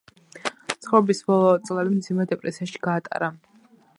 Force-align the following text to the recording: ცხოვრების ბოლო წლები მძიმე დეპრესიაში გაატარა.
ცხოვრების 0.85 1.19
ბოლო 1.27 1.51
წლები 1.69 1.95
მძიმე 1.99 2.27
დეპრესიაში 2.33 2.83
გაატარა. 2.89 3.29